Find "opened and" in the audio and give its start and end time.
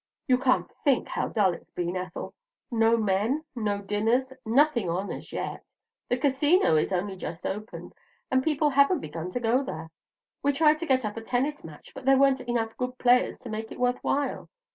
7.45-8.41